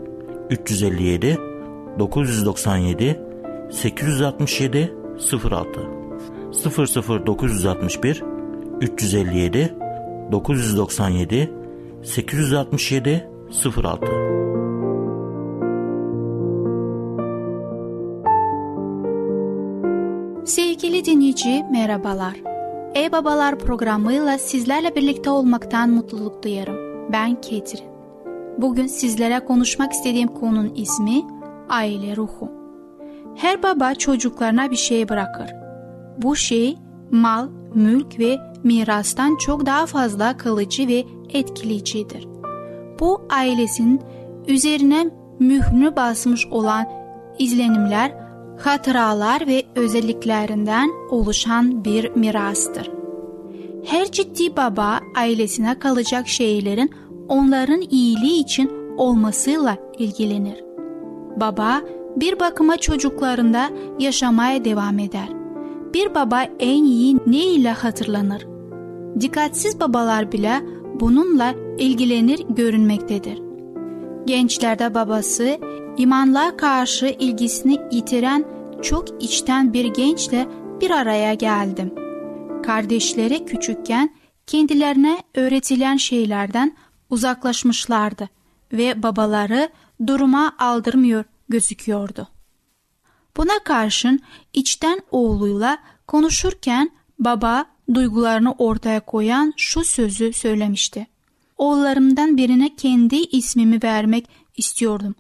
357 0.50 1.38
997 2.00 3.20
867 3.72 4.94
06 5.52 5.82
00961 7.26 8.24
357 8.82 9.76
997 10.32 11.52
867 12.04 13.30
06 13.76 14.06
Sevgili 20.46 21.06
dinleyici 21.06 21.64
merhabalar. 21.72 22.34
E-Babalar 22.96 23.60
programıyla 23.60 24.38
sizlerle 24.38 24.96
birlikte 24.96 25.30
olmaktan 25.30 25.90
mutluluk 25.90 26.44
duyarım. 26.44 26.79
Ben 27.12 27.42
Ketrin. 27.42 27.90
Bugün 28.58 28.88
sizlere 28.88 29.40
konuşmak 29.40 29.92
istediğim 29.94 30.28
konunun 30.28 30.74
ismi 30.76 31.22
aile 31.70 32.16
ruhu. 32.16 32.52
Her 33.36 33.64
baba 33.64 33.96
çocuklarına 33.96 34.72
bir 34.72 34.76
şey 34.76 35.10
bırakır. 35.10 35.52
Bu 36.18 36.36
şey 36.36 36.78
mal, 37.12 37.48
mülk 37.76 38.20
ve 38.20 38.38
mirastan 38.64 39.36
çok 39.36 39.66
daha 39.66 39.86
fazla 39.86 40.38
kalıcı 40.38 40.88
ve 40.88 41.06
etkileyicidir. 41.34 42.28
Bu 43.00 43.22
ailesinin 43.30 44.02
üzerine 44.48 45.10
mührünü 45.40 45.96
basmış 45.96 46.48
olan 46.48 46.86
izlenimler, 47.40 48.12
hatıralar 48.60 49.48
ve 49.48 49.64
özelliklerinden 49.76 50.90
oluşan 51.10 51.86
bir 51.86 52.10
mirastır. 52.16 52.92
Her 53.86 54.12
ciddi 54.12 54.58
baba 54.58 55.00
ailesine 55.16 55.80
kalacak 55.80 56.28
şeylerin 56.28 56.92
onların 57.30 57.82
iyiliği 57.82 58.40
için 58.40 58.72
olmasıyla 58.98 59.78
ilgilenir. 59.98 60.64
Baba 61.36 61.82
bir 62.16 62.40
bakıma 62.40 62.78
çocuklarında 62.78 63.70
yaşamaya 64.00 64.66
devam 64.66 65.00
eder. 65.00 65.30
Bir 65.94 66.16
baba 66.16 66.44
en 66.60 66.84
iyi 66.84 67.18
ne 67.28 67.46
ile 67.46 67.72
hatırlanır? 67.72 68.48
Dikkatsiz 69.20 69.80
babalar 69.80 70.32
bile 70.32 70.62
bununla 71.00 71.54
ilgilenir 71.78 72.46
görünmektedir. 72.50 73.42
Gençlerde 74.26 74.94
babası 74.94 75.58
imanlığa 75.98 76.58
karşı 76.58 77.06
ilgisini 77.20 77.78
yitiren 77.92 78.46
çok 78.82 79.24
içten 79.24 79.74
bir 79.74 79.86
gençle 79.86 80.48
bir 80.82 80.92
araya 80.92 81.34
geldim. 81.34 81.94
Kardeşleri 82.64 83.46
küçükken 83.46 84.10
kendilerine 84.48 85.18
öğretilen 85.36 85.98
şeylerden 85.98 86.76
uzaklaşmışlardı 87.10 88.30
ve 88.74 89.04
babaları 89.04 89.70
duruma 90.08 90.56
aldırmıyor 90.60 91.24
gözüküyordu. 91.50 92.28
Buna 93.38 93.60
karşın 93.64 94.20
içten 94.54 95.02
oğluyla 95.12 95.78
konuşurken 96.08 96.92
baba 97.20 97.66
duygularını 97.94 98.52
ortaya 98.52 99.00
koyan 99.00 99.54
şu 99.58 99.84
sözü 99.84 100.34
söylemişti. 100.34 101.08
Oğullarımdan 101.58 102.38
birine 102.38 102.76
kendi 102.76 103.16
ismimi 103.16 103.80
vermek 103.84 104.30
istiyordum. 104.58 105.16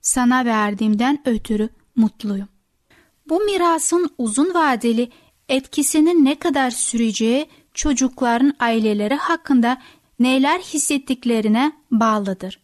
Sana 0.00 0.44
verdiğimden 0.44 1.22
ötürü 1.24 1.68
mutluyum. 1.96 2.48
Bu 3.28 3.40
mirasın 3.40 4.10
uzun 4.18 4.54
vadeli 4.54 5.10
etkisinin 5.48 6.24
ne 6.24 6.38
kadar 6.38 6.70
süreceği 6.70 7.46
çocukların 7.74 8.54
aileleri 8.58 9.14
hakkında 9.14 9.78
neler 10.22 10.58
hissettiklerine 10.60 11.72
bağlıdır. 11.90 12.60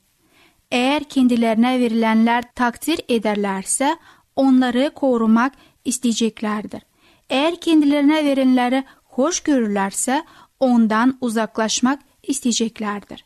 Eğer 0.71 1.05
kendilerine 1.05 1.81
verilenler 1.81 2.45
takdir 2.55 3.01
ederlerse 3.09 3.97
onları 4.37 4.91
korumak 4.95 5.53
isteyeceklerdir. 5.85 6.83
Eğer 7.31 7.61
kendilerine 7.61 8.25
verenleri 8.25 8.85
hoş 9.05 9.41
görürlerse 9.41 10.25
ondan 10.61 11.19
uzaklaşmak 11.21 12.01
isteyeceklerdir. 12.23 13.25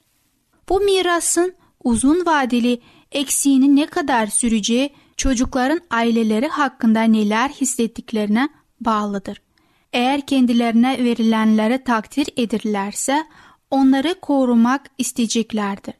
Bu 0.68 0.80
mirasın 0.80 1.54
uzun 1.84 2.26
vadeli 2.26 2.80
eksiğini 3.12 3.76
ne 3.76 3.86
kadar 3.86 4.26
süreceği 4.26 4.90
çocukların 5.16 5.80
aileleri 5.90 6.48
hakkında 6.48 7.02
neler 7.02 7.48
hissettiklerine 7.48 8.48
bağlıdır. 8.80 9.42
Eğer 9.92 10.26
kendilerine 10.26 11.04
verilenleri 11.04 11.84
takdir 11.84 12.28
edirlerse 12.36 13.26
onları 13.72 14.20
korumak 14.20 14.90
isteyeceklerdir. 14.98 15.94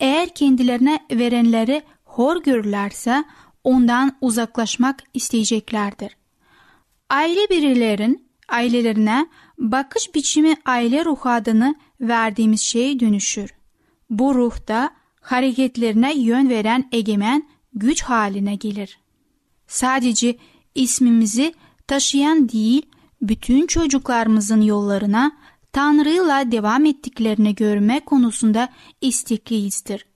Eğer 0.00 0.34
kendilerine 0.34 0.98
verenleri 1.10 1.82
hor 2.04 2.42
görürlerse 2.42 3.24
ondan 3.64 4.16
uzaklaşmak 4.20 5.02
isteyeceklerdir. 5.14 6.16
Aile 7.10 7.50
bireylerin 7.50 8.28
ailelerine 8.48 9.26
bakış 9.58 10.14
biçimi 10.14 10.56
aile 10.64 11.04
ruhu 11.04 11.28
adını 11.28 11.74
verdiğimiz 12.00 12.60
şey 12.60 13.00
dönüşür. 13.00 13.54
Bu 14.10 14.34
ruhta 14.34 14.90
hareketlerine 15.20 16.18
yön 16.18 16.48
veren 16.48 16.88
egemen 16.92 17.48
güç 17.74 18.02
haline 18.02 18.54
gelir. 18.54 18.98
Sadece 19.66 20.36
ismimizi 20.74 21.54
taşıyan 21.86 22.48
değil, 22.48 22.82
bütün 23.22 23.66
çocuklarımızın 23.66 24.60
yollarına 24.60 25.32
Tanrı'yla 25.74 26.52
devam 26.52 26.84
ettiklerini 26.84 27.54
görme 27.54 28.00
konusunda 28.00 28.68
istekliyizdir. 29.00 30.06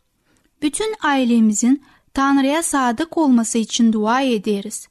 Bütün 0.62 0.94
ailemizin 1.03 1.83
Tanrı'ya 2.14 2.62
sadık 2.62 3.18
olması 3.18 3.59
için 3.59 3.92
dua 3.92 4.21
ederiz. 4.21 4.88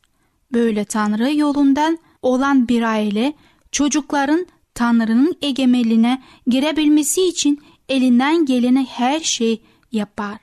Böyle 0.53 0.85
Tanrı 0.85 1.33
yolundan 1.33 1.97
olan 2.21 2.67
bir 2.67 2.81
aile 2.81 3.33
çocukların 3.71 4.47
Tanrı'nın 4.73 5.35
egemenliğine 5.41 6.23
girebilmesi 6.47 7.27
için 7.27 7.61
elinden 7.89 8.45
geleni 8.45 8.85
her 8.85 9.19
şey 9.19 9.61
yapar. 9.91 10.37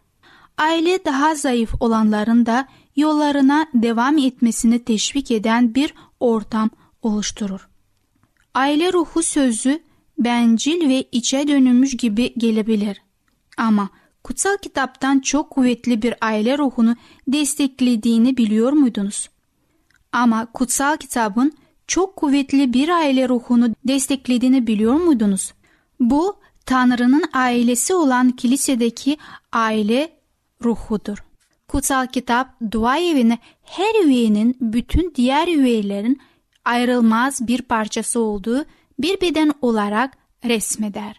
Aile 0.58 1.04
daha 1.04 1.34
zayıf 1.34 1.74
olanların 1.80 2.46
da 2.46 2.68
yollarına 2.96 3.66
devam 3.74 4.18
etmesini 4.18 4.84
teşvik 4.84 5.30
eden 5.30 5.74
bir 5.74 5.94
ortam 6.20 6.70
oluşturur. 7.02 7.68
Aile 8.54 8.92
ruhu 8.92 9.22
sözü 9.22 9.83
bencil 10.18 10.88
ve 10.88 11.04
içe 11.12 11.48
dönülmüş 11.48 11.96
gibi 11.96 12.34
gelebilir. 12.38 13.02
Ama 13.56 13.88
kutsal 14.24 14.56
kitaptan 14.56 15.20
çok 15.20 15.50
kuvvetli 15.50 16.02
bir 16.02 16.14
aile 16.20 16.58
ruhunu 16.58 16.96
desteklediğini 17.28 18.36
biliyor 18.36 18.72
muydunuz? 18.72 19.28
Ama 20.12 20.46
kutsal 20.46 20.96
kitabın 20.96 21.52
çok 21.86 22.16
kuvvetli 22.16 22.72
bir 22.72 22.88
aile 22.88 23.28
ruhunu 23.28 23.74
desteklediğini 23.84 24.66
biliyor 24.66 24.94
muydunuz? 24.94 25.52
Bu 26.00 26.36
Tanrı'nın 26.66 27.24
ailesi 27.32 27.94
olan 27.94 28.30
kilisedeki 28.30 29.16
aile 29.52 30.12
ruhudur. 30.64 31.18
Kutsal 31.68 32.06
kitap 32.06 32.48
dua 32.72 32.98
evini 32.98 33.38
her 33.62 34.04
üyenin 34.04 34.56
bütün 34.60 35.12
diğer 35.14 35.48
üyelerin 35.48 36.20
ayrılmaz 36.64 37.48
bir 37.48 37.62
parçası 37.62 38.20
olduğu 38.20 38.64
bir 38.98 39.20
beden 39.20 39.52
olarak 39.62 40.16
resmeder. 40.44 41.16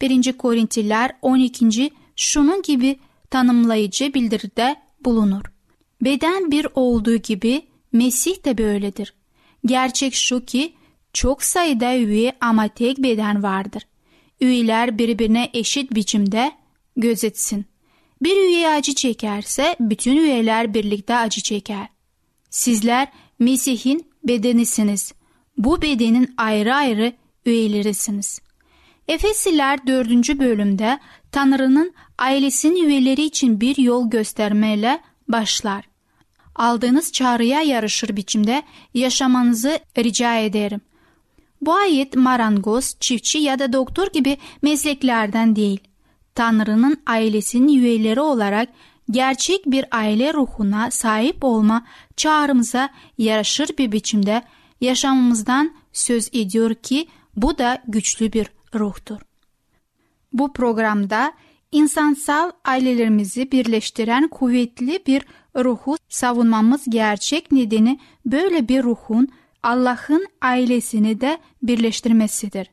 1. 0.00 0.32
Korintliler 0.32 1.16
12. 1.22 1.90
şunun 2.16 2.62
gibi 2.62 2.98
tanımlayıcı 3.30 4.14
bildiride 4.14 4.76
bulunur. 5.04 5.42
Beden 6.02 6.50
bir 6.50 6.66
olduğu 6.74 7.16
gibi 7.16 7.62
Mesih 7.92 8.44
de 8.44 8.58
böyledir. 8.58 9.14
Gerçek 9.66 10.14
şu 10.14 10.44
ki 10.44 10.72
çok 11.12 11.42
sayıda 11.42 11.96
üye 11.96 12.32
ama 12.40 12.68
tek 12.68 12.98
beden 12.98 13.42
vardır. 13.42 13.82
Üyeler 14.40 14.98
birbirine 14.98 15.50
eşit 15.54 15.94
biçimde 15.94 16.52
gözetsin. 16.96 17.64
Bir 18.22 18.36
üye 18.36 18.68
acı 18.68 18.94
çekerse 18.94 19.76
bütün 19.80 20.16
üyeler 20.16 20.74
birlikte 20.74 21.16
acı 21.16 21.40
çeker. 21.40 21.88
Sizler 22.50 23.08
Mesih'in 23.38 24.06
bedenisiniz. 24.24 25.12
Bu 25.58 25.82
bedenin 25.82 26.34
ayrı 26.36 26.74
ayrı 26.74 27.12
üyelerisiniz. 27.46 28.40
Efesiler 29.08 29.86
4. 29.86 30.10
bölümde 30.38 30.98
Tanrı'nın 31.32 31.94
ailesinin 32.18 32.88
üyeleri 32.88 33.22
için 33.22 33.60
bir 33.60 33.78
yol 33.78 34.10
göstermeyle 34.10 35.00
başlar. 35.28 35.84
Aldığınız 36.54 37.12
çağrıya 37.12 37.62
yarışır 37.62 38.16
biçimde 38.16 38.62
yaşamanızı 38.94 39.78
rica 39.98 40.38
ederim. 40.38 40.80
Bu 41.60 41.74
ayet 41.74 42.16
marangoz, 42.16 42.96
çiftçi 43.00 43.38
ya 43.38 43.58
da 43.58 43.72
doktor 43.72 44.06
gibi 44.12 44.36
mesleklerden 44.62 45.56
değil. 45.56 45.80
Tanrı'nın 46.34 47.02
ailesinin 47.06 47.68
üyeleri 47.68 48.20
olarak 48.20 48.68
gerçek 49.10 49.66
bir 49.66 49.84
aile 49.90 50.34
ruhuna 50.34 50.90
sahip 50.90 51.44
olma 51.44 51.86
çağrımıza 52.16 52.88
yaraşır 53.18 53.68
bir 53.78 53.92
biçimde 53.92 54.42
yaşamımızdan 54.80 55.74
söz 55.92 56.28
ediyor 56.32 56.74
ki 56.74 57.08
bu 57.36 57.58
da 57.58 57.82
güçlü 57.88 58.32
bir 58.32 58.46
ruhtur. 58.74 59.20
Bu 60.32 60.52
programda 60.52 61.32
insansal 61.72 62.50
ailelerimizi 62.64 63.52
birleştiren 63.52 64.28
kuvvetli 64.28 65.02
bir 65.06 65.22
ruhu 65.56 65.96
savunmamız 66.08 66.84
gerçek 66.88 67.52
nedeni 67.52 67.98
böyle 68.26 68.68
bir 68.68 68.82
ruhun 68.82 69.28
Allah'ın 69.62 70.26
ailesini 70.42 71.20
de 71.20 71.38
birleştirmesidir. 71.62 72.70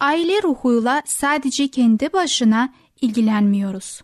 Aile 0.00 0.42
ruhuyla 0.42 1.02
sadece 1.06 1.68
kendi 1.68 2.12
başına 2.12 2.72
ilgilenmiyoruz. 3.00 4.02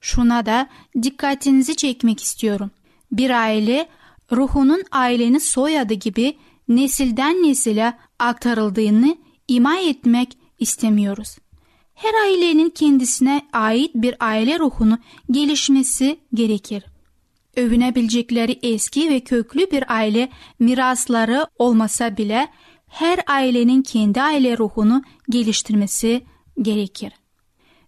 Şuna 0.00 0.46
da 0.46 0.68
dikkatinizi 1.02 1.76
çekmek 1.76 2.22
istiyorum. 2.22 2.70
Bir 3.12 3.30
aile 3.30 3.88
ruhunun 4.32 4.82
ailenin 4.90 5.38
soyadı 5.38 5.94
gibi 5.94 6.36
nesilden 6.68 7.42
nesile 7.42 7.98
aktarıldığını 8.18 9.16
ima 9.48 9.78
etmek 9.78 10.38
istemiyoruz. 10.58 11.36
Her 11.94 12.14
ailenin 12.24 12.70
kendisine 12.70 13.42
ait 13.52 13.94
bir 13.94 14.14
aile 14.20 14.58
ruhunu 14.58 14.98
gelişmesi 15.30 16.18
gerekir. 16.34 16.84
Övünebilecekleri 17.56 18.58
eski 18.62 19.10
ve 19.10 19.20
köklü 19.20 19.70
bir 19.70 19.94
aile 19.94 20.28
mirasları 20.58 21.46
olmasa 21.58 22.16
bile 22.16 22.48
her 22.88 23.20
ailenin 23.26 23.82
kendi 23.82 24.22
aile 24.22 24.58
ruhunu 24.58 25.02
geliştirmesi 25.30 26.24
gerekir. 26.62 27.12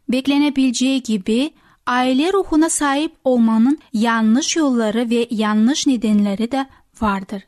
Beklenebileceği 0.08 1.02
gibi 1.02 1.50
aile 1.86 2.32
ruhuna 2.32 2.70
sahip 2.70 3.12
olmanın 3.24 3.78
yanlış 3.92 4.56
yolları 4.56 5.10
ve 5.10 5.26
yanlış 5.30 5.86
nedenleri 5.86 6.52
de 6.52 6.66
vardır. 7.00 7.42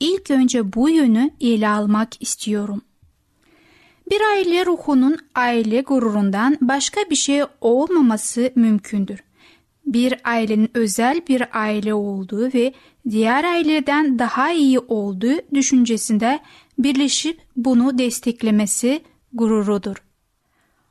İlk 0.00 0.30
önce 0.30 0.72
bu 0.72 0.88
yönü 0.88 1.30
ele 1.40 1.68
almak 1.68 2.22
istiyorum. 2.22 2.82
Bir 4.10 4.20
aile 4.20 4.66
ruhunun 4.66 5.18
aile 5.34 5.80
gururundan 5.80 6.58
başka 6.60 7.00
bir 7.10 7.16
şey 7.16 7.42
olmaması 7.60 8.52
mümkündür. 8.54 9.24
Bir 9.86 10.14
ailenin 10.24 10.70
özel 10.74 11.20
bir 11.28 11.60
aile 11.60 11.94
olduğu 11.94 12.54
ve 12.54 12.72
diğer 13.10 13.44
aileden 13.44 14.18
daha 14.18 14.52
iyi 14.52 14.78
olduğu 14.78 15.54
düşüncesinde 15.54 16.40
birleşip 16.78 17.40
bunu 17.56 17.98
desteklemesi 17.98 19.02
gururudur. 19.32 19.96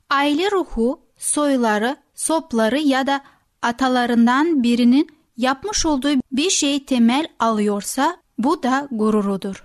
Aile 0.09 0.51
ruhu 0.51 0.99
soyları, 1.17 1.97
sopları 2.15 2.79
ya 2.79 3.07
da 3.07 3.21
atalarından 3.61 4.63
birinin 4.63 5.09
yapmış 5.37 5.85
olduğu 5.85 6.09
bir 6.31 6.49
şey 6.49 6.85
temel 6.85 7.27
alıyorsa 7.39 8.17
bu 8.37 8.63
da 8.63 8.87
gururudur. 8.91 9.63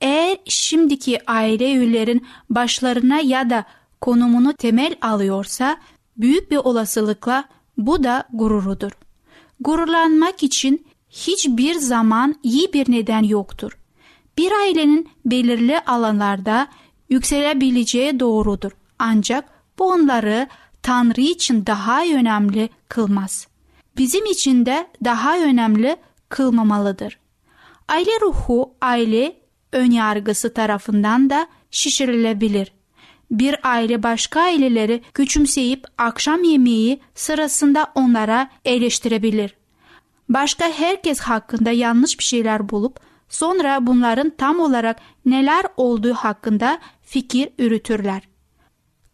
Eğer 0.00 0.38
şimdiki 0.44 1.30
aile 1.30 1.72
üyelerin 1.72 2.26
başlarına 2.50 3.20
ya 3.20 3.50
da 3.50 3.64
konumunu 4.00 4.52
temel 4.52 4.94
alıyorsa 5.00 5.76
büyük 6.16 6.50
bir 6.50 6.56
olasılıkla 6.56 7.44
bu 7.78 8.04
da 8.04 8.24
gururudur. 8.32 8.92
Gururlanmak 9.60 10.42
için 10.42 10.86
hiçbir 11.10 11.74
zaman 11.74 12.34
iyi 12.42 12.72
bir 12.72 12.92
neden 12.92 13.22
yoktur. 13.22 13.78
Bir 14.38 14.52
ailenin 14.52 15.08
belirli 15.24 15.80
alanlarda 15.80 16.68
yükselebileceği 17.08 18.20
doğrudur. 18.20 18.72
Ancak 18.98 19.44
bu 19.78 19.88
onları 19.88 20.48
Tanrı 20.82 21.20
için 21.20 21.66
daha 21.66 22.02
önemli 22.02 22.68
kılmaz. 22.88 23.46
Bizim 23.96 24.26
için 24.26 24.66
de 24.66 24.86
daha 25.04 25.38
önemli 25.38 25.96
kılmamalıdır. 26.28 27.18
Aile 27.88 28.20
ruhu, 28.20 28.74
aile 28.80 29.36
ön 29.72 29.90
yargısı 29.90 30.54
tarafından 30.54 31.30
da 31.30 31.46
şişirilebilir. 31.70 32.72
Bir 33.30 33.56
aile 33.62 34.02
başka 34.02 34.40
aileleri 34.40 35.02
küçümseyip 35.14 35.84
akşam 35.98 36.44
yemeği 36.44 37.00
sırasında 37.14 37.86
onlara 37.94 38.50
eleştirebilir. 38.64 39.54
Başka 40.28 40.70
herkes 40.70 41.20
hakkında 41.20 41.70
yanlış 41.70 42.18
bir 42.18 42.24
şeyler 42.24 42.68
bulup 42.68 43.00
sonra 43.28 43.86
bunların 43.86 44.30
tam 44.30 44.60
olarak 44.60 44.96
neler 45.26 45.64
olduğu 45.76 46.14
hakkında 46.14 46.78
fikir 47.02 47.48
yürütürler. 47.58 48.22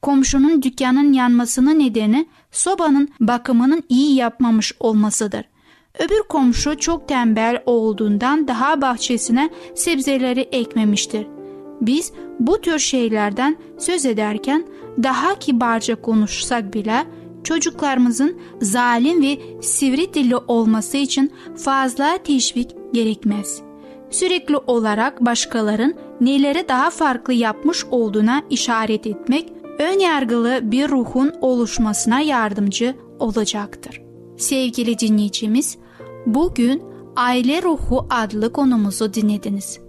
Komşunun 0.02 0.62
dükkanın 0.62 1.12
yanmasının 1.12 1.78
nedeni 1.78 2.28
sobanın 2.50 3.08
bakımının 3.20 3.82
iyi 3.88 4.14
yapmamış 4.16 4.72
olmasıdır. 4.80 5.44
Öbür 5.98 6.22
komşu 6.28 6.78
çok 6.78 7.08
tembel 7.08 7.62
olduğundan 7.66 8.48
daha 8.48 8.80
bahçesine 8.80 9.50
sebzeleri 9.74 10.40
ekmemiştir. 10.40 11.26
Biz 11.80 12.12
bu 12.38 12.60
tür 12.60 12.78
şeylerden 12.78 13.56
söz 13.78 14.06
ederken 14.06 14.66
daha 15.02 15.38
kibarca 15.38 16.02
konuşsak 16.02 16.74
bile 16.74 17.04
çocuklarımızın 17.44 18.40
zalim 18.60 19.22
ve 19.22 19.38
sivri 19.62 20.14
dilli 20.14 20.36
olması 20.36 20.96
için 20.96 21.32
fazla 21.56 22.18
teşvik 22.18 22.70
gerekmez. 22.92 23.62
Sürekli 24.10 24.56
olarak 24.56 25.20
başkaların 25.20 25.94
neleri 26.20 26.68
daha 26.68 26.90
farklı 26.90 27.32
yapmış 27.32 27.84
olduğuna 27.90 28.42
işaret 28.50 29.06
etmek 29.06 29.52
ön 29.78 29.98
yargılı 29.98 30.60
bir 30.62 30.88
ruhun 30.88 31.32
oluşmasına 31.40 32.20
yardımcı 32.20 32.94
olacaktır. 33.18 34.02
Sevgili 34.36 34.98
dinleyicimiz, 34.98 35.78
bugün 36.26 36.82
Aile 37.16 37.62
Ruhu 37.62 38.06
adlı 38.10 38.52
konumuzu 38.52 39.14
dinlediniz. 39.14 39.80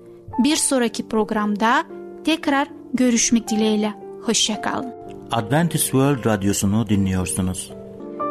Bir 0.43 0.55
sonraki 0.55 1.07
programda 1.07 1.83
tekrar 2.23 2.67
görüşmek 2.93 3.49
dileğiyle. 3.49 3.93
Hoşçakalın. 4.25 4.93
Adventist 5.31 5.83
World 5.83 6.25
Radyosu'nu 6.25 6.89
dinliyorsunuz. 6.89 7.71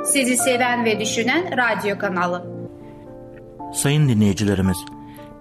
Sizi 0.04 0.36
seven 0.36 0.84
ve 0.84 1.00
düşünen 1.00 1.44
radyo 1.56 1.98
kanalı. 1.98 2.46
Sayın 3.74 4.08
dinleyicilerimiz, 4.08 4.76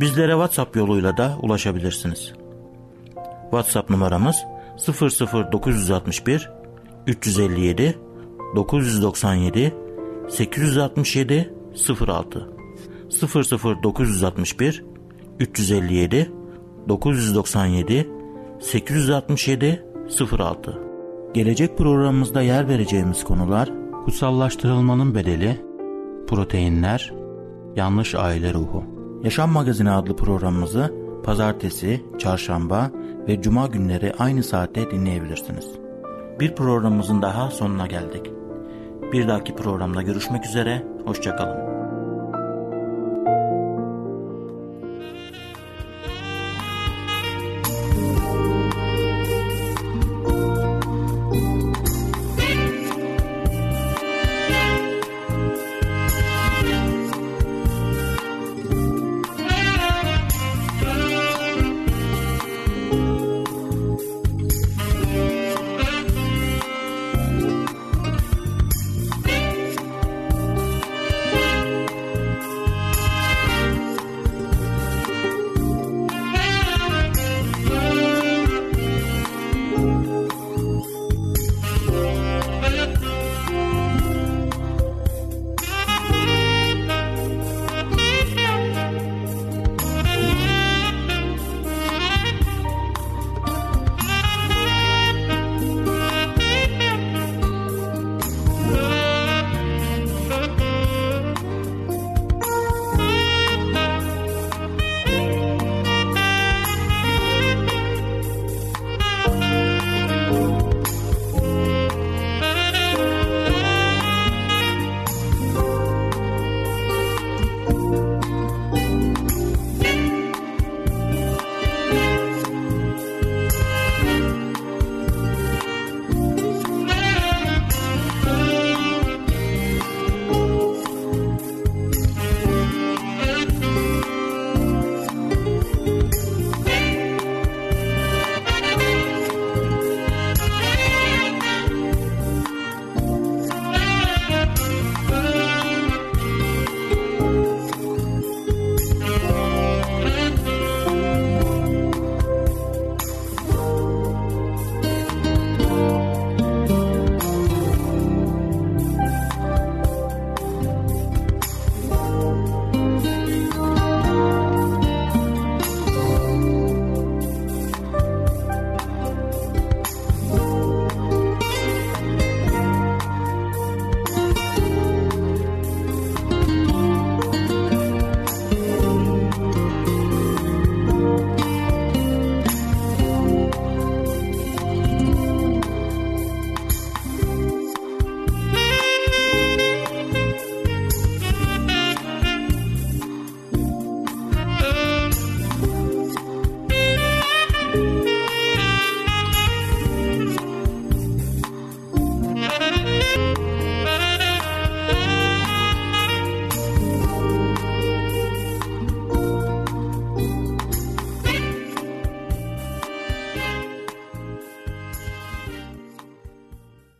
Bizlere 0.00 0.32
WhatsApp 0.32 0.76
yoluyla 0.76 1.16
da 1.16 1.36
ulaşabilirsiniz. 1.42 2.32
WhatsApp 3.50 3.90
numaramız 3.90 4.36
00961 5.52 6.50
357 7.06 7.98
997 8.56 9.74
867 10.28 11.54
06 12.08 12.50
00961 13.82 14.84
357 15.40 16.32
997 16.88 18.08
867 18.60 19.84
06 20.38 20.78
Gelecek 21.34 21.78
programımızda 21.78 22.42
yer 22.42 22.68
vereceğimiz 22.68 23.24
konular 23.24 23.70
kutsallaştırılmanın 24.04 25.14
bedeli, 25.14 25.60
proteinler, 26.26 27.12
yanlış 27.76 28.14
aile 28.14 28.54
ruhu. 28.54 28.95
Yaşam 29.22 29.50
Magazini 29.50 29.90
adlı 29.90 30.16
programımızı 30.16 30.94
pazartesi, 31.24 32.04
çarşamba 32.18 32.90
ve 33.28 33.42
cuma 33.42 33.66
günleri 33.66 34.12
aynı 34.18 34.42
saatte 34.42 34.90
dinleyebilirsiniz. 34.90 35.66
Bir 36.40 36.54
programımızın 36.54 37.22
daha 37.22 37.50
sonuna 37.50 37.86
geldik. 37.86 38.30
Bir 39.12 39.28
dahaki 39.28 39.56
programda 39.56 40.02
görüşmek 40.02 40.46
üzere, 40.46 40.86
hoşçakalın. 41.04 41.75